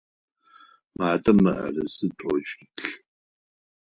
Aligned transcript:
Матэм 0.97 1.37
мыӏэрысэ 1.43 2.07
тӏокӏ 2.17 2.51
илъ. 2.61 2.87